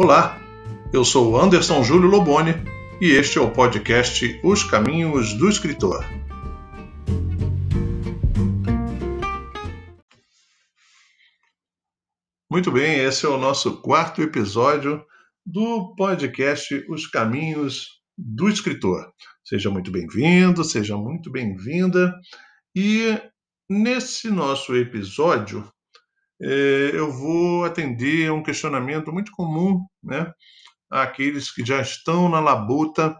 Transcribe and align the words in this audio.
Olá, 0.00 0.40
eu 0.92 1.04
sou 1.04 1.36
Anderson 1.36 1.82
Júlio 1.82 2.08
Loboni 2.08 2.52
e 3.00 3.10
este 3.10 3.36
é 3.36 3.40
o 3.40 3.50
podcast 3.50 4.40
Os 4.44 4.62
Caminhos 4.62 5.34
do 5.36 5.48
Escritor. 5.48 6.04
Muito 12.48 12.70
bem, 12.70 13.00
esse 13.00 13.26
é 13.26 13.28
o 13.28 13.38
nosso 13.38 13.82
quarto 13.82 14.22
episódio 14.22 15.04
do 15.44 15.96
podcast 15.96 16.72
Os 16.88 17.08
Caminhos 17.08 18.00
do 18.16 18.48
Escritor. 18.48 19.12
Seja 19.44 19.68
muito 19.68 19.90
bem-vindo, 19.90 20.62
seja 20.62 20.96
muito 20.96 21.28
bem-vinda. 21.28 22.14
E 22.72 23.20
nesse 23.68 24.30
nosso 24.30 24.76
episódio, 24.76 25.68
eu 26.40 27.10
vou 27.10 27.64
atender 27.64 28.28
a 28.28 28.34
um 28.34 28.42
questionamento 28.42 29.12
muito 29.12 29.32
comum, 29.32 29.84
né? 30.02 30.32
Àqueles 30.90 31.50
que 31.50 31.64
já 31.64 31.80
estão 31.80 32.28
na 32.28 32.40
labuta 32.40 33.16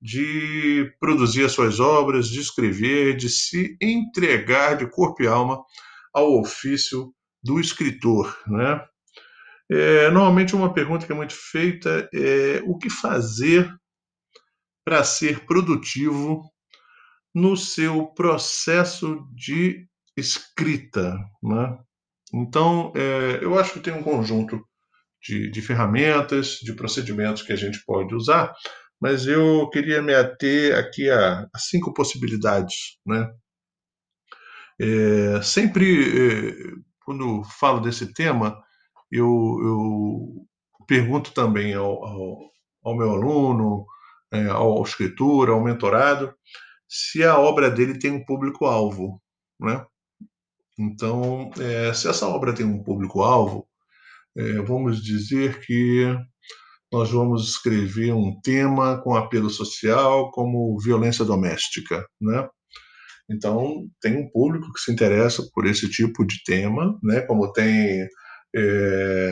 de 0.00 0.92
produzir 1.00 1.44
as 1.44 1.52
suas 1.52 1.80
obras, 1.80 2.28
de 2.28 2.40
escrever, 2.40 3.16
de 3.16 3.28
se 3.28 3.76
entregar 3.80 4.76
de 4.76 4.88
corpo 4.88 5.22
e 5.22 5.26
alma 5.26 5.62
ao 6.12 6.38
ofício 6.40 7.12
do 7.42 7.60
escritor, 7.60 8.36
né? 8.46 8.84
É, 9.70 10.10
normalmente 10.10 10.56
uma 10.56 10.72
pergunta 10.72 11.04
que 11.04 11.12
é 11.12 11.14
muito 11.14 11.34
feita 11.34 12.08
é 12.14 12.62
o 12.64 12.78
que 12.78 12.88
fazer 12.88 13.70
para 14.84 15.04
ser 15.04 15.44
produtivo 15.44 16.42
no 17.34 17.56
seu 17.56 18.06
processo 18.06 19.28
de 19.34 19.86
escrita, 20.16 21.14
né? 21.42 21.78
Então, 22.34 22.92
é, 22.94 23.42
eu 23.42 23.58
acho 23.58 23.74
que 23.74 23.80
tem 23.80 23.92
um 23.92 24.02
conjunto 24.02 24.60
de, 25.22 25.50
de, 25.50 25.62
ferramentas, 25.62 26.58
de 26.62 26.72
procedimentos 26.74 27.42
que 27.42 27.52
a 27.52 27.56
gente 27.56 27.82
pode 27.84 28.14
usar, 28.14 28.52
mas 29.00 29.26
eu 29.26 29.68
queria 29.70 30.02
me 30.02 30.14
ater 30.14 30.76
aqui 30.76 31.08
a, 31.10 31.46
a 31.52 31.58
cinco 31.58 31.92
possibilidades. 31.94 32.98
Né? 33.06 33.28
É, 34.80 35.42
sempre, 35.42 36.02
é, 36.04 36.54
quando 37.04 37.42
falo 37.58 37.80
desse 37.80 38.12
tema, 38.12 38.56
eu, 39.10 39.26
eu 39.62 40.46
pergunto 40.86 41.32
também 41.32 41.74
ao, 41.74 42.04
ao, 42.04 42.38
ao 42.84 42.96
meu 42.96 43.10
aluno, 43.10 43.86
é, 44.32 44.46
ao 44.46 44.82
escritor, 44.82 45.48
ao 45.50 45.62
mentorado, 45.62 46.34
se 46.88 47.22
a 47.24 47.38
obra 47.38 47.70
dele 47.70 47.98
tem 47.98 48.10
um 48.10 48.24
público-alvo. 48.24 49.20
Né? 49.60 49.84
Então, 50.78 51.50
é, 51.60 51.92
se 51.92 52.08
essa 52.08 52.26
obra 52.28 52.54
tem 52.54 52.64
um 52.64 52.82
público-alvo, 52.82 53.66
é, 54.36 54.60
vamos 54.62 55.02
dizer 55.02 55.60
que 55.60 56.16
nós 56.92 57.10
vamos 57.10 57.48
escrever 57.48 58.12
um 58.14 58.40
tema 58.40 59.00
com 59.02 59.14
apelo 59.14 59.50
social, 59.50 60.30
como 60.30 60.78
violência 60.80 61.24
doméstica, 61.24 62.06
né? 62.20 62.48
Então, 63.30 63.86
tem 64.00 64.16
um 64.16 64.30
público 64.30 64.72
que 64.72 64.80
se 64.80 64.92
interessa 64.92 65.42
por 65.52 65.66
esse 65.66 65.88
tipo 65.90 66.24
de 66.24 66.42
tema, 66.44 66.98
né? 67.02 67.20
Como 67.22 67.52
tem 67.52 68.06
é, 68.56 69.30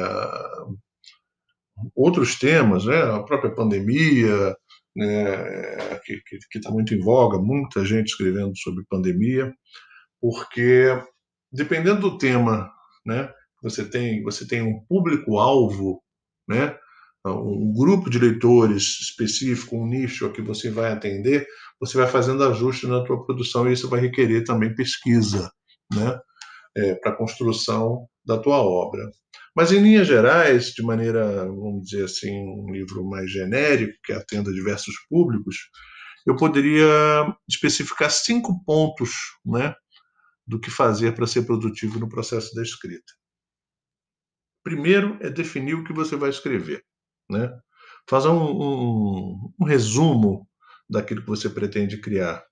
outros 1.95 2.39
temas, 2.39 2.85
né? 2.85 3.01
A 3.03 3.23
própria 3.23 3.55
pandemia, 3.55 4.55
né? 4.97 5.99
que 6.05 6.59
está 6.59 6.71
muito 6.71 6.95
em 6.95 7.01
voga, 7.01 7.39
muita 7.39 7.85
gente 7.85 8.09
escrevendo 8.09 8.57
sobre 8.57 8.85
pandemia, 8.89 9.53
porque 10.21 10.91
dependendo 11.53 12.01
do 12.01 12.19
tema, 12.19 12.71
né, 13.05 13.31
você 13.63 13.85
tem, 13.85 14.23
você 14.23 14.47
tem 14.47 14.63
um 14.63 14.81
público-alvo, 14.89 16.03
né, 16.49 16.77
um 17.25 17.73
grupo 17.73 18.09
de 18.09 18.19
leitores 18.19 19.01
específico, 19.01 19.77
um 19.77 19.87
nicho 19.87 20.27
a 20.27 20.33
que 20.33 20.41
você 20.41 20.71
vai 20.71 20.93
atender, 20.93 21.47
você 21.81 21.99
vai 21.99 22.07
fazendo 22.07 22.45
ajuste 22.45 22.87
na 22.87 23.03
tua 23.05 23.25
produção 23.25 23.69
e 23.69 23.73
isso 23.73 23.89
vai 23.89 24.01
requerer 24.01 24.45
também 24.45 24.75
pesquisa, 24.75 25.51
né, 25.93 26.19
é, 26.77 26.95
para 26.95 27.13
a 27.13 27.17
construção 27.17 28.07
da 28.25 28.39
tua 28.39 28.59
obra. 28.59 29.03
Mas, 29.57 29.73
em 29.73 29.81
linhas 29.81 30.07
gerais, 30.07 30.67
de 30.67 30.83
maneira, 30.83 31.47
vamos 31.47 31.89
dizer 31.89 32.05
assim, 32.05 32.31
um 32.31 32.71
livro 32.71 33.03
mais 33.09 33.31
genérico, 33.31 33.95
que 34.05 34.13
atenda 34.13 34.53
diversos 34.53 34.95
públicos, 35.09 35.57
eu 36.27 36.37
poderia 36.37 36.87
especificar 37.49 38.11
cinco 38.11 38.63
pontos 38.65 39.11
né, 39.47 39.75
do 40.47 40.61
que 40.61 40.71
fazer 40.71 41.15
para 41.15 41.27
ser 41.27 41.43
produtivo 41.43 41.99
no 41.99 42.09
processo 42.09 42.55
da 42.55 42.63
escrita. 42.63 43.13
Primeiro 44.63 45.19
é 45.21 45.31
definir 45.31 45.75
o 45.75 45.85
que 45.85 45.93
você 45.93 46.17
vai 46.17 46.31
escrever, 46.31 46.85
né? 47.31 47.53
Fazer 48.09 48.29
um, 48.29 48.51
um, 48.51 49.55
um 49.61 49.65
resumo 49.65 50.49
daquilo 50.89 51.23
que 51.23 51.29
você 51.29 51.49
pretende 51.49 52.01
criar. 52.01 52.45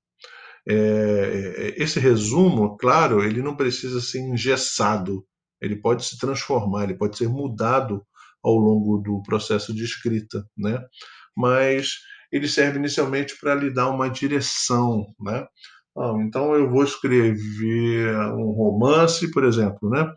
É, 0.67 0.75
é, 0.75 1.83
esse 1.83 2.01
resumo, 2.01 2.77
claro, 2.77 3.23
ele 3.23 3.43
não 3.43 3.57
precisa 3.57 4.01
ser 4.01 4.21
engessado, 4.21 5.27
ele 5.61 5.77
pode 5.77 6.05
se 6.05 6.19
transformar, 6.19 6.85
ele 6.85 6.97
pode 6.97 7.17
ser 7.17 7.29
mudado 7.29 8.05
ao 8.43 8.57
longo 8.57 8.99
do 8.99 9.23
processo 9.23 9.75
de 9.75 9.85
escrita, 9.85 10.45
né? 10.57 10.79
Mas 11.37 11.99
ele 12.31 12.49
serve 12.49 12.79
inicialmente 12.79 13.39
para 13.39 13.55
lhe 13.55 13.71
dar 13.71 13.89
uma 13.89 14.09
direção, 14.09 15.07
né? 15.21 15.47
Ah, 15.97 16.13
então 16.21 16.55
eu 16.55 16.69
vou 16.71 16.83
escrever 16.83 18.17
um 18.35 18.51
romance, 18.53 19.31
por 19.31 19.45
exemplo, 19.45 19.89
né? 19.89 20.13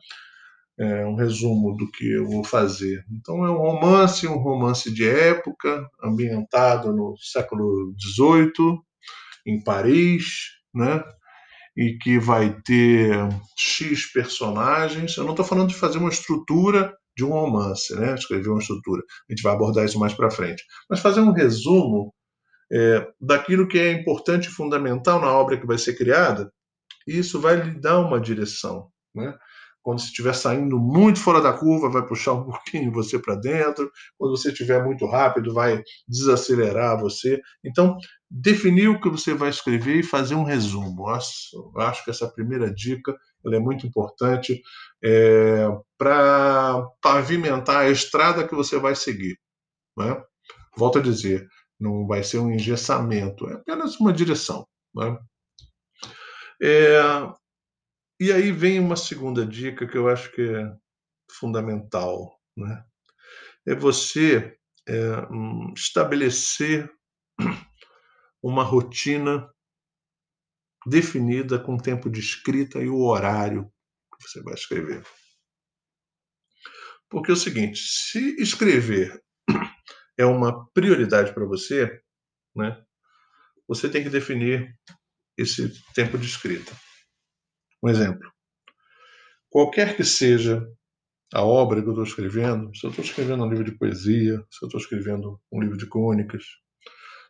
É 0.80 1.06
um 1.06 1.16
resumo 1.16 1.76
do 1.76 1.90
que 1.92 2.12
eu 2.14 2.26
vou 2.28 2.44
fazer. 2.44 3.04
Então 3.12 3.46
é 3.46 3.52
um 3.52 3.58
romance, 3.58 4.28
um 4.28 4.38
romance 4.38 4.94
de 4.94 5.08
época, 5.08 5.90
ambientado 6.04 6.94
no 6.94 7.16
século 7.18 7.96
XVIII, 8.00 8.80
em 9.46 9.64
Paris, 9.64 10.26
né? 10.74 11.04
E 11.76 11.98
que 12.02 12.20
vai 12.20 12.59
ter 12.64 13.12
X 13.58 14.12
personagens. 14.12 15.18
Eu 15.18 15.24
não 15.26 15.32
estou 15.32 15.46
falando 15.46 15.70
de 15.70 15.76
fazer 15.76 16.00
uma 16.00 16.09
estrutura 16.09 16.96
de 17.16 17.24
um 17.24 17.30
romance, 17.30 17.96
né? 17.96 18.16
Escrever 18.16 18.50
uma 18.50 18.62
estrutura. 18.62 19.02
A 19.30 19.34
gente 19.34 19.44
vai 19.44 19.54
abordar 19.54 19.86
isso 19.86 20.00
mais 20.00 20.14
para 20.14 20.32
frente. 20.32 20.64
Mas 20.90 21.00
fazer 21.00 21.22
um 21.22 21.32
resumo 21.32 22.14
é, 22.72 23.07
daquilo 23.19 23.67
que 23.67 23.79
é 23.79 23.91
importante 23.91 24.47
e 24.47 24.51
fundamental 24.51 25.19
na 25.19 25.31
obra 25.31 25.57
que 25.57 25.66
vai 25.66 25.78
ser 25.78 25.95
criada, 25.95 26.51
isso 27.07 27.39
vai 27.39 27.55
lhe 27.55 27.79
dar 27.79 28.00
uma 28.00 28.19
direção. 28.19 28.89
Né? 29.16 29.33
Quando 29.81 30.01
você 30.01 30.07
estiver 30.07 30.33
saindo 30.33 30.78
muito 30.78 31.17
fora 31.17 31.39
da 31.41 31.53
curva, 31.53 31.89
vai 31.89 32.05
puxar 32.05 32.33
um 32.33 32.44
pouquinho 32.51 32.91
você 32.91 33.17
para 33.17 33.35
dentro. 33.35 33.89
Quando 34.17 34.35
você 34.35 34.50
estiver 34.50 34.83
muito 34.83 35.05
rápido, 35.05 35.53
vai 35.53 35.81
desacelerar 36.05 37.00
você. 37.00 37.39
Então, 37.63 37.97
definir 38.29 38.89
o 38.89 38.99
que 38.99 39.09
você 39.09 39.34
vai 39.34 39.49
escrever 39.49 39.95
e 39.95 40.03
fazer 40.03 40.35
um 40.35 40.44
resumo. 40.44 41.07
Acho, 41.07 41.72
acho 41.78 42.03
que 42.03 42.09
essa 42.09 42.28
primeira 42.28 42.69
dica 42.73 43.16
é 43.45 43.59
muito 43.59 43.88
importante 43.88 44.61
é, 45.01 45.69
para 45.97 46.85
pavimentar 47.01 47.78
a 47.78 47.89
estrada 47.89 48.45
que 48.45 48.53
você 48.53 48.78
vai 48.78 48.94
seguir. 48.94 49.39
Né? 49.97 50.22
Volto 50.75 50.99
a 50.99 51.01
dizer, 51.01 51.47
não 51.80 52.08
vai 52.08 52.24
ser 52.24 52.40
um 52.40 52.52
engessamento, 52.52 53.48
é 53.48 53.54
apenas 53.54 54.00
uma 54.00 54.12
direção. 54.12 54.68
Né? 54.96 55.18
É, 56.62 57.00
e 58.20 58.32
aí 58.32 58.52
vem 58.52 58.80
uma 58.80 58.96
segunda 58.96 59.46
dica 59.46 59.88
que 59.88 59.98
eu 59.98 60.10
acho 60.10 60.32
que 60.32 60.42
é 60.42 60.76
fundamental, 61.32 62.40
né? 62.56 62.84
É 63.66 63.76
você 63.76 64.58
é, 64.88 64.94
estabelecer 65.76 66.90
uma 68.42 68.64
rotina 68.64 69.48
definida 70.86 71.59
com 71.59 71.78
tempo 71.78 72.09
de 72.09 72.20
escrita 72.20 72.80
e 72.80 72.88
o 72.88 73.02
horário 73.02 73.72
que 74.18 74.28
você 74.28 74.41
vai 74.41 74.53
escrever. 74.53 75.06
Porque 77.09 77.30
é 77.30 77.34
o 77.34 77.38
seguinte, 77.38 77.80
se 77.80 78.41
escrever 78.41 79.22
é 80.17 80.25
uma 80.25 80.67
prioridade 80.72 81.34
para 81.34 81.46
você, 81.46 82.02
né, 82.55 82.81
você 83.67 83.90
tem 83.90 84.03
que 84.03 84.09
definir 84.09 84.73
esse 85.37 85.72
tempo 85.93 86.17
de 86.17 86.25
escrita. 86.25 86.73
Um 87.84 87.90
exemplo. 87.90 88.31
Qualquer 89.49 89.96
que 89.96 90.03
seja 90.03 90.66
a 91.34 91.43
obra 91.43 91.81
que 91.81 91.87
eu 91.87 91.91
estou 91.91 92.03
escrevendo, 92.03 92.75
se 92.75 92.85
eu 92.85 92.90
estou 92.90 93.03
escrevendo 93.03 93.43
um 93.43 93.49
livro 93.49 93.64
de 93.64 93.78
poesia, 93.78 94.37
se 94.49 94.64
eu 94.64 94.67
estou 94.67 94.79
escrevendo 94.79 95.40
um 95.52 95.61
livro 95.61 95.78
de 95.78 95.87
crônicas, 95.87 96.43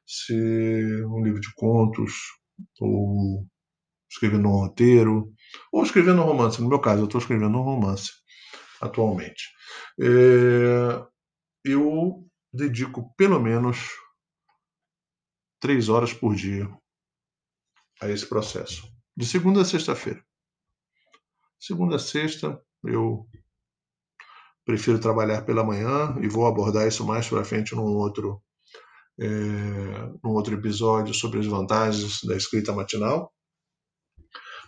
se 0.06 0.34
um 1.06 1.24
livro 1.24 1.42
de 1.42 1.54
contos, 1.56 2.14
ou 2.80 3.46
escrevendo 4.10 4.48
um 4.48 4.52
roteiro, 4.52 5.34
ou 5.72 5.84
escrevendo 5.84 6.22
um 6.22 6.26
romance. 6.26 6.62
No 6.62 6.70
meu 6.70 6.80
caso, 6.80 7.02
eu 7.02 7.06
estou 7.06 7.20
escrevendo 7.20 7.58
um 7.58 7.64
romance 7.64 8.12
atualmente. 8.82 9.50
É, 10.00 11.04
eu 11.66 12.27
dedico 12.54 13.14
pelo 13.16 13.40
menos 13.40 13.90
três 15.60 15.90
horas 15.90 16.14
por 16.14 16.36
dia 16.36 16.70
a 18.02 18.10
esse 18.10 18.26
processo. 18.26 18.88
De 19.16 19.26
segunda 19.26 19.62
a 19.62 19.66
sexta-feira. 19.66 20.24
Segunda 21.60 21.96
a 21.96 22.00
sexta, 22.00 22.62
eu 22.84 23.28
prefiro 24.64 25.00
trabalhar 25.00 25.42
pela 25.44 25.64
manhã 25.64 26.16
e 26.22 26.28
vou 26.28 26.46
abordar 26.46 26.88
isso 26.88 27.06
mais 27.06 27.28
para 27.28 27.44
frente 27.44 27.74
num 27.74 27.96
outro, 27.96 28.42
é, 29.20 29.26
num 30.24 30.32
outro 30.32 30.54
episódio 30.54 31.14
sobre 31.14 31.40
as 31.40 31.48
vantagens 31.48 32.22
da 32.24 32.36
escrita 32.36 32.72
matinal. 32.72 33.34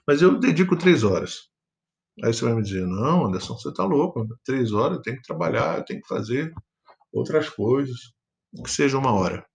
Mas 0.08 0.22
eu 0.22 0.40
dedico 0.40 0.75
três 0.75 1.04
horas. 1.04 1.50
Aí 2.24 2.34
você 2.34 2.44
vai 2.44 2.56
me 2.56 2.64
dizer, 2.64 2.86
não, 2.88 3.28
Anderson, 3.28 3.56
você 3.56 3.70
está 3.70 3.84
louco, 3.84 4.28
três 4.44 4.74
horas, 4.74 4.98
eu 4.98 5.02
tenho 5.04 5.18
que 5.18 5.24
trabalhar, 5.24 5.78
eu 5.78 5.86
tenho 5.86 6.02
que 6.02 6.08
fazer 6.08 6.52
outras 7.12 7.50
coisas. 7.50 7.98
Que 8.64 8.70
seja 8.70 8.98
uma 8.98 9.14
hora. 9.14 9.46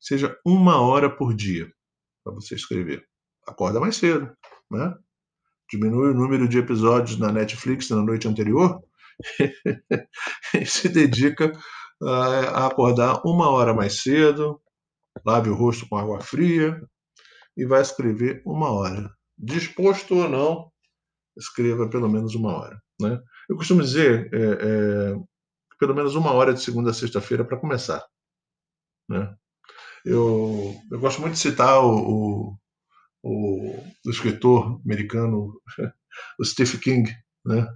Seja 0.00 0.38
uma 0.44 0.80
hora 0.80 1.10
por 1.10 1.34
dia 1.34 1.68
para 2.22 2.34
você 2.34 2.54
escrever. 2.54 3.04
Acorda 3.46 3.80
mais 3.80 3.96
cedo, 3.96 4.32
né? 4.70 4.94
Diminui 5.70 6.10
o 6.10 6.14
número 6.14 6.48
de 6.48 6.58
episódios 6.58 7.18
na 7.18 7.32
Netflix 7.32 7.88
na 7.90 8.02
noite 8.02 8.28
anterior 8.28 8.82
e 10.54 10.66
se 10.66 10.88
dedica 10.88 11.52
a 12.02 12.66
acordar 12.66 13.22
uma 13.24 13.50
hora 13.50 13.74
mais 13.74 14.02
cedo, 14.02 14.60
lave 15.24 15.48
o 15.50 15.54
rosto 15.54 15.88
com 15.88 15.96
água 15.96 16.20
fria 16.20 16.80
e 17.56 17.64
vai 17.64 17.80
escrever 17.80 18.42
uma 18.44 18.70
hora. 18.70 19.10
Disposto 19.38 20.16
ou 20.16 20.28
não, 20.28 20.70
escreva 21.36 21.88
pelo 21.88 22.08
menos 22.08 22.34
uma 22.34 22.56
hora. 22.56 22.80
Né? 23.00 23.20
Eu 23.48 23.56
costumo 23.56 23.82
dizer 23.82 24.28
é, 24.32 24.38
é, 24.38 25.16
pelo 25.84 25.94
menos 25.94 26.14
uma 26.14 26.32
hora 26.32 26.54
de 26.54 26.62
segunda 26.62 26.90
a 26.90 26.94
sexta-feira 26.94 27.44
para 27.44 27.58
começar. 27.58 28.02
Né? 29.06 29.34
Eu, 30.02 30.74
eu 30.90 30.98
gosto 30.98 31.20
muito 31.20 31.34
de 31.34 31.40
citar 31.40 31.84
o, 31.84 32.56
o, 33.22 33.76
o 34.06 34.10
escritor 34.10 34.80
americano, 34.82 35.60
o 36.40 36.44
Stephen 36.44 36.80
King. 36.80 37.14
Né? 37.44 37.68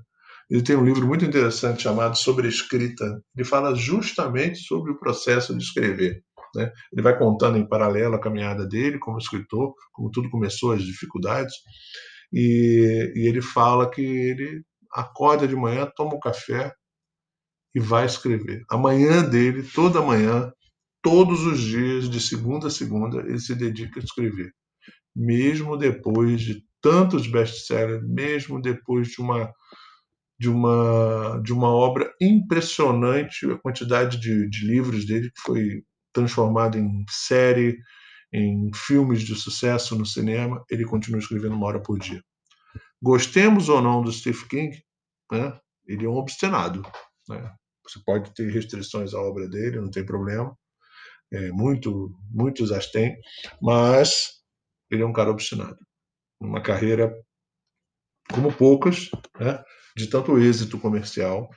Ele 0.49 0.63
tem 0.63 0.75
um 0.75 0.87
livro 0.87 1.07
muito 1.07 1.23
interessante 1.23 1.83
chamado 1.83 2.17
Sobre 2.17 2.49
Escrita. 2.49 3.23
Ele 3.37 3.45
fala 3.45 3.75
justamente 3.75 4.61
sobre 4.61 4.91
o 4.91 4.99
processo 4.99 5.55
de 5.55 5.63
escrever. 5.63 6.25
Né? 6.55 6.73
Ele 6.91 7.03
vai 7.03 7.19
contando 7.19 7.59
em 7.59 7.69
paralelo 7.69 8.15
a 8.15 8.21
caminhada 8.21 8.67
dele 8.67 8.99
como 8.99 9.19
escritor, 9.19 9.75
como 9.93 10.11
tudo 10.11 10.31
começou, 10.31 10.73
as 10.73 10.83
dificuldades. 10.83 11.53
E, 12.33 13.13
e 13.15 13.29
ele 13.29 13.43
fala 13.43 13.91
que 13.91 14.01
ele 14.01 14.63
acorda 14.95 15.47
de 15.47 15.55
manhã, 15.55 15.87
toma 15.95 16.15
um 16.15 16.21
café 16.21 16.73
e 17.79 17.81
vai 17.81 18.07
escrever. 18.07 18.65
A 18.69 18.77
manhã 18.77 19.23
dele, 19.23 19.63
toda 19.63 20.03
manhã, 20.03 20.53
todos 21.01 21.45
os 21.45 21.61
dias, 21.61 22.11
de 22.11 22.21
segunda 22.21 22.67
a 22.67 22.71
segunda, 22.71 23.21
ele 23.21 23.39
se 23.39 23.55
dedica 23.55 24.01
a 24.01 24.03
escrever. 24.03 24.53
Mesmo 25.15 25.77
depois 25.77 26.41
de 26.41 26.65
tantos 26.83 27.29
best-sellers, 27.29 28.03
mesmo 28.05 28.61
depois 28.61 29.09
de 29.09 29.21
uma 29.21 29.53
de 30.41 30.49
uma 30.49 31.41
de 31.43 31.53
uma 31.53 31.69
obra 31.69 32.13
impressionante, 32.21 33.49
a 33.51 33.59
quantidade 33.59 34.21
de, 34.21 34.49
de 34.49 34.67
livros 34.67 35.07
dele 35.07 35.31
que 35.31 35.41
foi 35.41 35.83
transformado 36.13 36.79
em 36.79 37.05
série, 37.09 37.79
em 38.33 38.71
filmes 38.75 39.23
de 39.23 39.37
sucesso 39.37 39.97
no 39.97 40.05
cinema, 40.05 40.65
ele 40.69 40.85
continua 40.85 41.21
escrevendo 41.21 41.55
uma 41.55 41.67
hora 41.67 41.81
por 41.81 41.99
dia. 41.99 42.23
Gostemos 43.01 43.69
ou 43.69 43.81
não 43.81 44.03
do 44.03 44.11
Stephen 44.13 44.49
King, 44.49 44.83
né? 45.31 45.57
ele 45.87 46.05
é 46.07 46.09
um 46.09 46.17
obstinado. 46.17 46.83
Né? 47.29 47.53
Você 47.88 48.00
pode 48.05 48.32
ter 48.35 48.50
restrições 48.50 49.14
à 49.14 49.20
obra 49.20 49.49
dele, 49.49 49.81
não 49.81 49.90
tem 49.90 50.05
problema. 50.05 50.56
É, 51.32 51.50
muito, 51.50 52.11
muitos 52.31 52.73
as 52.73 52.90
têm, 52.90 53.19
mas 53.61 54.38
ele 54.90 55.02
é 55.02 55.06
um 55.06 55.12
cara 55.12 55.31
obstinado. 55.31 55.79
Uma 56.40 56.62
carreira 56.62 57.12
como 58.32 58.55
poucas, 58.55 59.11
né? 59.38 59.62
de 59.96 60.08
tanto 60.08 60.38
êxito 60.38 60.79
comercial 60.79 61.50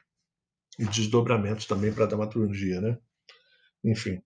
e 0.80 0.86
desdobramentos 0.86 1.66
também 1.66 1.94
para 1.94 2.06
a 2.06 2.08
dramaturgia. 2.08 2.82
Né? 2.82 2.98
Enfim, 3.84 4.22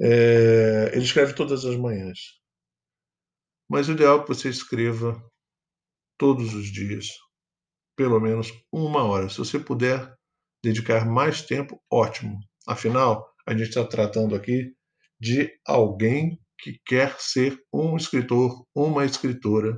é, 0.00 0.90
ele 0.92 1.04
escreve 1.04 1.34
todas 1.34 1.64
as 1.64 1.76
manhãs. 1.76 2.18
Mas 3.68 3.88
o 3.88 3.92
ideal 3.92 4.18
é 4.18 4.22
que 4.22 4.28
você 4.28 4.48
escreva 4.48 5.22
todos 6.18 6.54
os 6.54 6.66
dias, 6.66 7.06
pelo 7.96 8.18
menos 8.20 8.52
uma 8.72 9.04
hora. 9.04 9.28
Se 9.28 9.38
você 9.38 9.58
puder 9.58 10.12
dedicar 10.62 11.06
mais 11.06 11.42
tempo, 11.42 11.82
ótimo. 11.90 12.38
Afinal, 12.66 13.26
a 13.46 13.52
gente 13.52 13.68
está 13.68 13.84
tratando 13.84 14.34
aqui 14.34 14.74
de 15.18 15.52
alguém 15.66 16.40
que 16.58 16.78
quer 16.84 17.16
ser 17.18 17.58
um 17.72 17.96
escritor, 17.96 18.66
uma 18.74 19.04
escritora. 19.04 19.76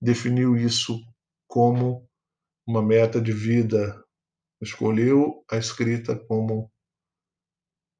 Definiu 0.00 0.56
isso 0.56 1.00
como 1.48 2.08
uma 2.66 2.82
meta 2.82 3.20
de 3.20 3.32
vida. 3.32 4.02
Escolheu 4.62 5.44
a 5.50 5.56
escrita 5.56 6.16
como 6.16 6.70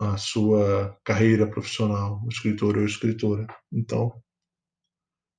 a 0.01 0.17
sua 0.17 0.97
carreira 1.05 1.49
profissional, 1.49 2.23
escritor 2.29 2.77
ou 2.77 2.85
escritora. 2.85 3.47
Então, 3.73 4.23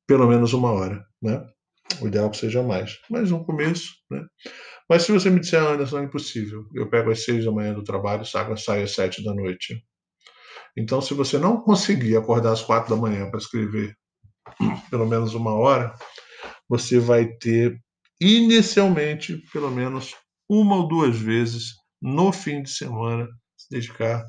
pelo 0.05 0.27
menos 0.27 0.53
uma 0.53 0.71
hora, 0.71 1.07
né? 1.21 1.47
O 2.01 2.07
ideal 2.07 2.27
é 2.27 2.29
que 2.29 2.37
seja 2.37 2.61
mais, 2.61 2.99
mas 3.09 3.31
um 3.31 3.43
começo, 3.43 3.93
né? 4.11 4.25
Mas 4.89 5.03
se 5.03 5.11
você 5.11 5.29
me 5.29 5.39
disser, 5.39 5.61
Anderson, 5.61 5.99
é 5.99 6.03
impossível. 6.03 6.67
Eu 6.73 6.89
pego 6.89 7.11
às 7.11 7.23
seis 7.23 7.45
da 7.45 7.51
manhã 7.51 7.73
do 7.73 7.83
trabalho, 7.83 8.25
saio, 8.25 8.57
saio 8.57 8.83
às 8.83 8.91
sete 8.91 9.23
da 9.23 9.33
noite. 9.33 9.85
Então, 10.75 10.99
se 10.99 11.13
você 11.13 11.37
não 11.37 11.61
conseguir 11.61 12.17
acordar 12.17 12.53
às 12.53 12.63
quatro 12.63 12.95
da 12.95 12.99
manhã 12.99 13.29
para 13.29 13.39
escrever 13.39 13.95
pelo 14.89 15.05
menos 15.05 15.35
uma 15.35 15.53
hora, 15.53 15.93
você 16.67 16.99
vai 16.99 17.25
ter 17.25 17.79
inicialmente 18.19 19.37
pelo 19.53 19.69
menos 19.69 20.15
uma 20.49 20.77
ou 20.77 20.87
duas 20.87 21.17
vezes 21.19 21.75
no 22.01 22.31
fim 22.31 22.63
de 22.63 22.71
semana 22.71 23.27
se 23.55 23.67
dedicar 23.69 24.25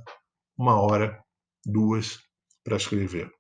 uma 0.59 0.81
hora, 0.81 1.23
duas 1.65 2.19
para 2.62 2.77
escrever. 2.77 3.31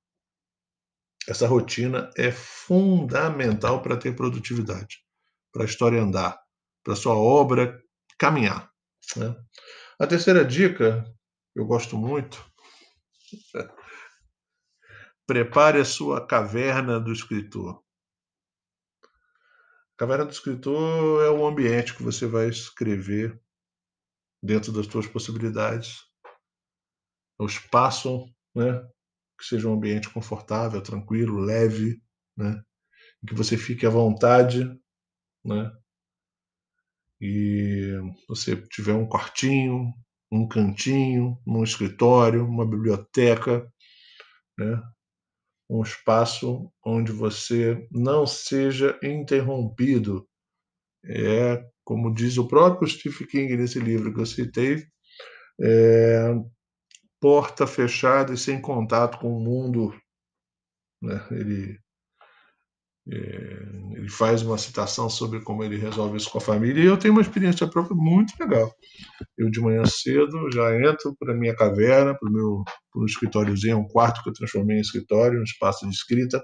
Essa 1.28 1.46
rotina 1.46 2.10
é 2.16 2.32
fundamental 2.32 3.82
para 3.82 3.96
ter 3.96 4.16
produtividade, 4.16 4.98
para 5.52 5.62
a 5.62 5.66
história 5.66 6.00
andar, 6.00 6.39
para 6.82 6.96
sua 6.96 7.14
obra 7.14 7.82
caminhar. 8.18 8.70
Né? 9.16 9.34
A 9.98 10.06
terceira 10.06 10.44
dica, 10.44 11.04
eu 11.54 11.66
gosto 11.66 11.96
muito, 11.96 12.44
é, 13.54 13.68
prepare 15.26 15.80
a 15.80 15.84
sua 15.84 16.26
caverna 16.26 16.98
do 16.98 17.12
escritor. 17.12 17.82
A 19.02 19.98
caverna 19.98 20.24
do 20.24 20.32
escritor 20.32 21.24
é 21.24 21.30
o 21.30 21.46
ambiente 21.46 21.94
que 21.94 22.02
você 22.02 22.26
vai 22.26 22.48
escrever 22.48 23.40
dentro 24.42 24.72
das 24.72 24.86
suas 24.86 25.06
possibilidades 25.06 26.10
o 27.38 27.46
espaço, 27.46 28.26
né, 28.54 28.86
que 29.38 29.44
seja 29.46 29.68
um 29.68 29.74
ambiente 29.74 30.10
confortável, 30.10 30.82
tranquilo, 30.82 31.40
leve, 31.40 32.02
né, 32.36 32.62
que 33.26 33.34
você 33.34 33.56
fique 33.56 33.86
à 33.86 33.90
vontade, 33.90 34.64
né, 35.44 35.72
e 37.20 37.92
você 38.28 38.56
tiver 38.56 38.94
um 38.94 39.08
quartinho, 39.08 39.92
um 40.32 40.48
cantinho, 40.48 41.38
um 41.46 41.62
escritório, 41.62 42.46
uma 42.46 42.64
biblioteca, 42.64 43.70
né, 44.58 44.82
um 45.68 45.82
espaço 45.82 46.72
onde 46.84 47.12
você 47.12 47.86
não 47.90 48.26
seja 48.26 48.98
interrompido. 49.02 50.26
É, 51.04 51.64
como 51.84 52.12
diz 52.12 52.38
o 52.38 52.46
próprio 52.46 52.88
Stephen 52.88 53.26
King 53.26 53.56
nesse 53.56 53.78
livro 53.78 54.12
que 54.12 54.20
eu 54.20 54.26
citei, 54.26 54.86
é, 55.60 56.34
porta 57.20 57.66
fechada 57.66 58.32
e 58.32 58.38
sem 58.38 58.60
contato 58.60 59.18
com 59.18 59.36
o 59.36 59.40
mundo. 59.40 59.94
Né? 61.02 61.26
Ele, 61.30 61.78
ele 63.10 64.08
faz 64.08 64.42
uma 64.42 64.56
citação 64.56 65.10
sobre 65.10 65.40
como 65.40 65.64
ele 65.64 65.76
resolve 65.76 66.16
isso 66.16 66.30
com 66.30 66.38
a 66.38 66.40
família, 66.40 66.82
e 66.82 66.86
eu 66.86 66.96
tenho 66.96 67.12
uma 67.12 67.22
experiência 67.22 67.66
própria 67.66 67.96
muito 67.96 68.32
legal. 68.38 68.72
Eu, 69.36 69.50
de 69.50 69.60
manhã 69.60 69.84
cedo, 69.84 70.50
já 70.52 70.76
entro 70.76 71.14
para 71.18 71.34
minha 71.34 71.54
caverna, 71.54 72.16
para 72.16 72.28
o 72.28 72.32
meu 72.32 72.64
pro 72.92 73.04
escritóriozinho, 73.04 73.78
um 73.78 73.88
quarto 73.88 74.22
que 74.22 74.28
eu 74.28 74.32
transformei 74.32 74.78
em 74.78 74.80
escritório, 74.80 75.40
um 75.40 75.44
espaço 75.44 75.88
de 75.88 75.94
escrita, 75.94 76.42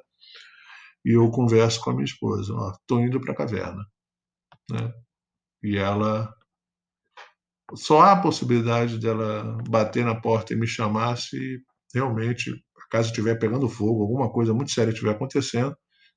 e 1.04 1.16
eu 1.16 1.30
converso 1.30 1.80
com 1.80 1.90
a 1.90 1.92
minha 1.94 2.04
esposa. 2.04 2.52
Estou 2.80 3.00
indo 3.00 3.20
para 3.20 3.32
a 3.32 3.37
caverna. 3.37 3.85
Né? 4.70 4.92
E 5.62 5.76
ela 5.76 6.32
só 7.75 8.00
há 8.00 8.12
a 8.12 8.20
possibilidade 8.20 8.99
dela 8.99 9.56
bater 9.68 10.04
na 10.04 10.20
porta 10.20 10.52
e 10.52 10.56
me 10.56 10.66
chamar 10.66 11.16
se 11.16 11.61
realmente 11.94 12.50
a 12.50 12.88
casa 12.90 13.08
estiver 13.08 13.38
pegando 13.38 13.68
fogo, 13.68 14.02
alguma 14.02 14.30
coisa 14.32 14.52
muito 14.52 14.73
séria 14.73 14.90
estiver 14.90 15.12
acontecendo 15.12 15.76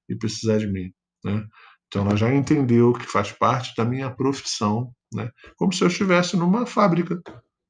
e 0.10 0.16
precisar 0.18 0.58
de 0.58 0.68
mim. 0.68 0.92
Né? 1.24 1.46
Então 1.88 2.06
ela 2.06 2.16
já 2.16 2.34
entendeu 2.34 2.94
que 2.94 3.06
faz 3.06 3.32
parte 3.32 3.74
da 3.76 3.86
minha 3.86 4.10
profissão, 4.10 4.94
né? 5.14 5.30
como 5.56 5.74
se 5.74 5.84
eu 5.84 5.88
estivesse 5.88 6.38
numa 6.38 6.66
fábrica, 6.66 7.22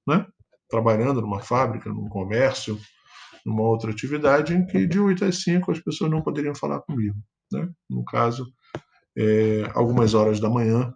né? 0.07 0.25
trabalhando 0.69 1.21
numa 1.21 1.41
fábrica, 1.41 1.89
num 1.89 2.07
comércio, 2.07 2.79
numa 3.45 3.63
outra 3.63 3.91
atividade 3.91 4.53
em 4.53 4.65
que 4.65 4.85
de 4.85 4.99
8 4.99 5.25
às 5.25 5.41
5 5.43 5.71
as 5.71 5.79
pessoas 5.79 6.11
não 6.11 6.21
poderiam 6.21 6.53
falar 6.53 6.81
comigo. 6.81 7.15
Né? 7.51 7.67
No 7.89 8.03
caso, 8.03 8.45
é, 9.17 9.63
algumas 9.73 10.13
horas 10.13 10.39
da 10.39 10.49
manhã 10.49 10.93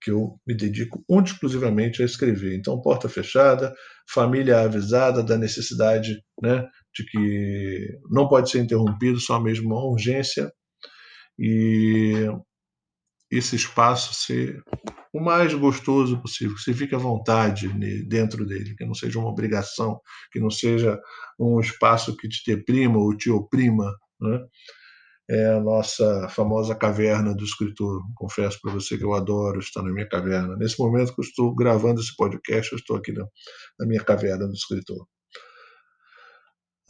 que 0.00 0.10
eu 0.10 0.38
me 0.46 0.54
dedico 0.54 1.04
única 1.08 1.32
exclusivamente 1.32 2.02
a 2.02 2.04
escrever. 2.04 2.56
Então, 2.56 2.80
porta 2.80 3.08
fechada, 3.08 3.74
família 4.08 4.60
avisada 4.60 5.22
da 5.22 5.36
necessidade 5.36 6.22
né, 6.40 6.66
de 6.94 7.04
que 7.04 7.98
não 8.10 8.28
pode 8.28 8.50
ser 8.50 8.60
interrompido, 8.60 9.20
só 9.20 9.40
mesmo 9.40 9.68
uma 9.68 9.84
urgência, 9.84 10.52
e 11.38 12.26
esse 13.30 13.56
espaço 13.56 14.14
ser 14.14 14.62
o 15.12 15.20
mais 15.20 15.52
gostoso 15.54 16.20
possível, 16.20 16.54
que 16.54 16.62
você 16.62 16.74
fique 16.74 16.94
à 16.94 16.98
vontade 16.98 17.68
dentro 18.06 18.46
dele, 18.46 18.74
que 18.76 18.84
não 18.84 18.94
seja 18.94 19.18
uma 19.18 19.28
obrigação, 19.28 20.00
que 20.32 20.40
não 20.40 20.50
seja 20.50 20.98
um 21.38 21.60
espaço 21.60 22.16
que 22.16 22.28
te 22.28 22.42
deprima 22.54 22.98
ou 22.98 23.16
te 23.16 23.30
oprima. 23.30 23.94
Né? 24.20 24.40
É 25.30 25.46
a 25.52 25.60
nossa 25.60 26.28
famosa 26.30 26.74
caverna 26.74 27.34
do 27.34 27.44
escritor. 27.44 28.00
Confesso 28.14 28.58
para 28.62 28.72
você 28.72 28.96
que 28.96 29.04
eu 29.04 29.12
adoro 29.12 29.60
estar 29.60 29.82
na 29.82 29.92
minha 29.92 30.08
caverna. 30.08 30.56
Nesse 30.56 30.78
momento 30.78 31.14
que 31.14 31.20
eu 31.20 31.24
estou 31.24 31.54
gravando 31.54 32.00
esse 32.00 32.16
podcast, 32.16 32.72
eu 32.72 32.78
estou 32.78 32.96
aqui 32.96 33.12
na, 33.12 33.26
na 33.78 33.86
minha 33.86 34.02
caverna 34.02 34.46
do 34.46 34.54
escritor. 34.54 35.06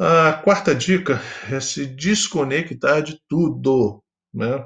A 0.01 0.33
quarta 0.45 0.75
dica 0.75 1.21
é 1.51 1.59
se 1.61 1.85
desconectar 1.87 3.03
de 3.03 3.21
tudo. 3.29 4.03
Né? 4.33 4.65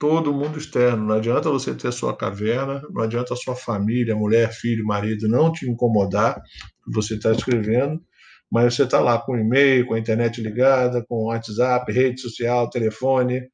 todo 0.00 0.32
mundo 0.32 0.58
externo. 0.58 1.06
Não 1.06 1.14
adianta 1.14 1.50
você 1.50 1.74
ter 1.74 1.92
sua 1.92 2.16
caverna, 2.16 2.82
não 2.90 3.02
adianta 3.02 3.34
a 3.34 3.36
sua 3.36 3.54
família, 3.54 4.16
mulher, 4.16 4.50
filho, 4.50 4.84
marido 4.84 5.28
não 5.28 5.52
te 5.52 5.68
incomodar 5.68 6.42
que 6.82 6.90
você 6.92 7.14
está 7.14 7.30
escrevendo, 7.30 8.02
mas 8.50 8.74
você 8.74 8.84
está 8.84 8.98
lá 8.98 9.20
com 9.20 9.36
e-mail, 9.36 9.86
com 9.86 9.94
a 9.94 9.98
internet 9.98 10.40
ligada, 10.40 11.04
com 11.06 11.26
WhatsApp, 11.26 11.92
rede 11.92 12.20
social, 12.20 12.70
telefone, 12.70 13.46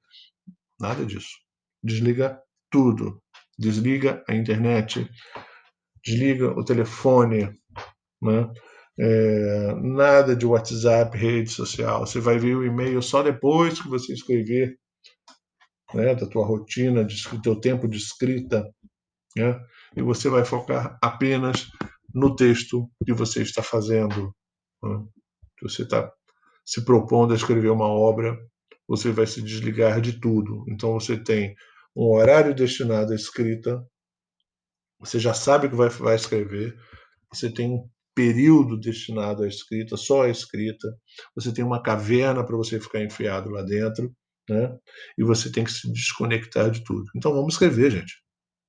nada 0.80 1.04
disso. 1.04 1.36
Desliga 1.82 2.40
tudo. 2.70 3.20
Desliga 3.58 4.22
a 4.28 4.34
internet, 4.34 5.08
desliga 6.04 6.48
o 6.50 6.64
telefone, 6.64 7.50
né? 8.22 8.48
É, 8.98 9.74
nada 9.74 10.34
de 10.34 10.46
WhatsApp, 10.46 11.16
rede 11.16 11.50
social. 11.50 12.06
Você 12.06 12.18
vai 12.18 12.38
ver 12.38 12.56
o 12.56 12.64
e-mail 12.64 13.02
só 13.02 13.22
depois 13.22 13.80
que 13.80 13.88
você 13.88 14.12
escrever 14.14 14.78
né, 15.94 16.14
da 16.14 16.26
tua 16.26 16.46
rotina, 16.46 17.04
do 17.04 17.42
teu 17.42 17.60
tempo 17.60 17.86
de 17.88 17.98
escrita, 17.98 18.64
né, 19.36 19.60
e 19.94 20.02
você 20.02 20.28
vai 20.28 20.44
focar 20.44 20.98
apenas 21.02 21.66
no 22.14 22.34
texto 22.34 22.90
que 23.04 23.12
você 23.12 23.42
está 23.42 23.62
fazendo. 23.62 24.34
Né, 24.82 25.04
você 25.62 25.82
está 25.82 26.10
se 26.64 26.84
propondo 26.84 27.32
a 27.32 27.36
escrever 27.36 27.70
uma 27.70 27.86
obra, 27.86 28.36
você 28.88 29.10
vai 29.10 29.26
se 29.26 29.42
desligar 29.42 30.00
de 30.00 30.20
tudo. 30.20 30.64
Então 30.68 30.92
você 30.94 31.16
tem 31.16 31.54
um 31.94 32.14
horário 32.14 32.54
destinado 32.54 33.12
à 33.12 33.16
escrita, 33.16 33.82
você 34.98 35.18
já 35.18 35.34
sabe 35.34 35.66
o 35.66 35.70
que 35.70 35.76
vai, 35.76 35.88
vai 35.88 36.16
escrever, 36.16 36.76
você 37.32 37.52
tem 37.52 37.70
um 37.70 37.88
período 38.16 38.80
destinado 38.80 39.42
à 39.42 39.46
escrita, 39.46 39.94
só 39.94 40.22
à 40.22 40.30
escrita, 40.30 40.88
você 41.34 41.52
tem 41.52 41.62
uma 41.62 41.82
caverna 41.82 42.42
para 42.42 42.56
você 42.56 42.80
ficar 42.80 43.04
enfiado 43.04 43.50
lá 43.50 43.62
dentro, 43.62 44.10
né? 44.48 44.74
E 45.18 45.22
você 45.22 45.52
tem 45.52 45.62
que 45.62 45.70
se 45.70 45.92
desconectar 45.92 46.70
de 46.70 46.82
tudo. 46.82 47.04
Então 47.14 47.34
vamos 47.34 47.54
escrever, 47.54 47.90
gente. 47.90 48.14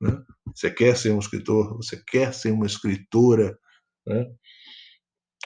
Né? 0.02 0.22
Você 0.54 0.70
quer 0.70 0.98
ser 0.98 1.14
um 1.14 1.20
escritor? 1.20 1.78
Você 1.78 2.04
quer 2.06 2.34
ser 2.34 2.52
uma 2.52 2.66
escritora? 2.66 3.58
Né? 4.06 4.26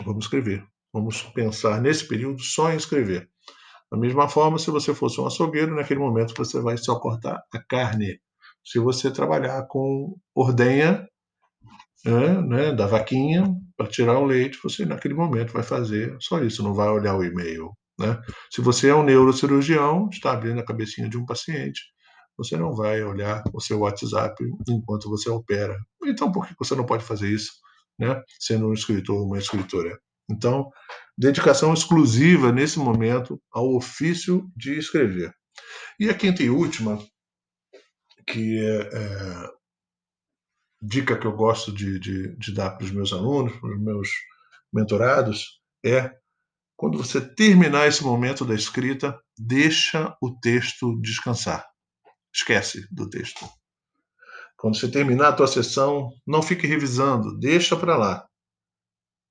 Vamos 0.03 0.25
escrever. 0.25 0.65
Vamos 0.91 1.22
pensar 1.22 1.79
nesse 1.79 2.08
período 2.08 2.41
só 2.41 2.72
em 2.74 2.77
escrever. 2.77 3.29
Da 3.91 3.98
mesma 3.98 4.27
forma, 4.27 4.58
se 4.58 4.72
você 4.72 4.96
fosse 4.96 5.22
um 5.22 5.27
açougueiro, 5.27 5.75
naquele 5.75 6.00
momento 6.00 6.34
você 6.36 6.60
vai 6.60 6.75
só 6.77 7.00
cortar 7.00 7.43
a 7.53 7.60
carne. 7.60 8.20
Se 8.65 8.79
você 8.79 9.12
trabalhar 9.12 9.67
com 9.67 10.17
ordenha 10.34 11.08
né, 12.05 12.41
né, 12.41 12.72
da 12.74 12.88
vaquinha 12.88 13.43
para 13.77 13.88
tirar 13.88 14.17
o 14.20 14.25
leite, 14.25 14.60
você 14.63 14.86
naquele 14.86 15.13
momento 15.13 15.53
vai 15.53 15.63
fazer 15.63 16.15
só 16.20 16.43
isso, 16.43 16.63
não 16.63 16.74
vai 16.74 16.89
olhar 16.89 17.15
o 17.15 17.24
e-mail, 17.24 17.72
né? 18.00 18.20
Se 18.51 18.62
você 18.62 18.89
é 18.89 18.96
um 18.96 19.03
neurocirurgião, 19.03 20.10
está 20.12 20.31
abrindo 20.31 20.60
a 20.60 20.65
cabecinha 20.65 21.10
de 21.10 21.17
um 21.17 21.25
paciente, 21.25 21.81
você 22.38 22.58
não 22.58 22.74
vai 22.74 23.03
olhar 23.03 23.43
o 23.53 23.62
seu 23.62 23.79
WhatsApp 23.79 24.43
enquanto 24.67 25.10
você 25.10 25.29
opera. 25.29 25.77
Então, 26.03 26.31
por 26.31 26.48
que 26.48 26.55
você 26.58 26.75
não 26.75 26.86
pode 26.86 27.03
fazer 27.03 27.29
isso, 27.29 27.51
né? 28.00 28.22
sendo 28.39 28.67
um 28.67 28.74
escritor 28.74 29.20
ou 29.20 29.27
uma 29.27 29.38
escritora? 29.38 30.00
Então, 30.29 30.70
dedicação 31.17 31.74
exclusiva 31.74 32.51
nesse 32.51 32.79
momento 32.79 33.39
ao 33.51 33.75
ofício 33.75 34.50
de 34.55 34.77
escrever. 34.77 35.31
E 36.00 36.10
a 36.10 36.13
quinta 36.13 36.41
e 36.41 36.50
última, 36.50 36.98
que 38.25 38.58
é, 38.60 38.89
é 38.91 39.61
dica 40.81 41.17
que 41.17 41.27
eu 41.27 41.33
gosto 41.33 41.71
de, 41.71 42.00
de, 42.00 42.35
de 42.38 42.53
dar 42.53 42.71
para 42.71 42.85
os 42.85 42.91
meus 42.91 43.13
alunos, 43.13 43.55
para 43.59 43.69
os 43.69 43.81
meus 43.81 44.09
mentorados, 44.73 45.61
é 45.85 46.15
quando 46.75 46.97
você 46.97 47.21
terminar 47.21 47.88
esse 47.88 48.03
momento 48.03 48.43
da 48.43 48.55
escrita, 48.55 49.19
deixa 49.38 50.15
o 50.19 50.31
texto 50.39 51.00
descansar. 51.00 51.63
Esquece 52.33 52.88
do 52.91 53.07
texto. 53.07 53.47
Quando 54.57 54.75
você 54.75 54.89
terminar 54.89 55.29
a 55.29 55.33
tua 55.33 55.47
sessão, 55.47 56.09
não 56.25 56.41
fique 56.41 56.65
revisando, 56.65 57.38
deixa 57.38 57.75
para 57.75 57.97
lá, 57.97 58.27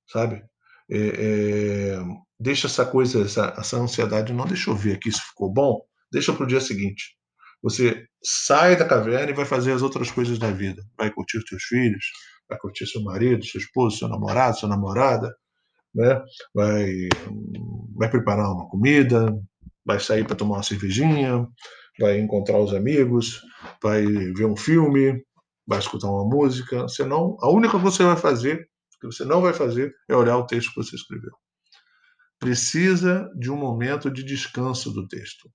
sabe? 0.09 0.45
É, 0.91 0.99
é, 0.99 1.99
deixa 2.39 2.67
essa 2.67 2.85
coisa, 2.85 3.23
essa, 3.23 3.55
essa 3.57 3.77
ansiedade, 3.77 4.33
não 4.33 4.47
deixa 4.47 4.71
eu 4.71 4.77
ver 4.77 4.97
aqui 4.97 5.11
se 5.11 5.21
ficou 5.21 5.53
bom, 5.53 5.81
deixa 6.13 6.33
para 6.33 6.45
o 6.45 6.49
dia 6.49 6.61
seguinte. 6.61 7.17
Você 7.63 8.07
sai 8.23 8.77
da 8.77 8.87
caverna 8.87 9.31
e 9.31 9.35
vai 9.35 9.45
fazer 9.45 9.73
as 9.73 9.83
outras 9.83 10.11
coisas 10.11 10.39
da 10.39 10.51
vida. 10.51 10.83
Vai 10.97 11.11
curtir 11.11 11.39
os 11.39 11.45
teus 11.45 11.63
filhos, 11.65 12.05
vai 12.49 12.59
curtir 12.59 12.87
seu 12.87 13.03
marido, 13.03 13.45
seu 13.45 13.61
esposo, 13.61 13.99
seu 13.99 14.09
namorado, 14.09 14.59
sua 14.59 14.69
namorada, 14.69 15.35
né? 15.95 16.23
vai, 16.55 17.09
vai 17.95 18.11
preparar 18.11 18.51
uma 18.51 18.69
comida, 18.69 19.35
vai 19.85 20.01
sair 20.01 20.27
para 20.27 20.37
tomar 20.37 20.57
uma 20.57 20.63
cervejinha, 20.63 21.47
vai 21.99 22.19
encontrar 22.19 22.59
os 22.59 22.73
amigos, 22.73 23.43
vai 23.83 24.07
ver 24.07 24.47
um 24.47 24.57
filme, 24.57 25.23
vai 25.67 25.79
escutar 25.79 26.09
uma 26.09 26.25
música. 26.25 26.83
Você 26.83 27.05
não, 27.05 27.37
a 27.41 27.51
única 27.51 27.79
coisa 27.79 27.91
que 27.91 27.97
você 27.97 28.05
vai 28.05 28.17
fazer, 28.17 28.69
que 29.01 29.07
você 29.07 29.25
não 29.25 29.41
vai 29.41 29.53
fazer, 29.53 29.95
é 30.09 30.17
olhar 30.17 30.37
o 30.39 30.47
texto 30.47 30.71
que 30.71 30.83
você 30.83 30.97
escreveu. 30.97 31.33
Precisa 32.39 33.31
de 33.39 33.51
um 33.51 33.57
momento 33.57 34.11
de 34.11 34.25
descanso 34.25 34.91
do 34.93 35.07
texto. 35.07 35.51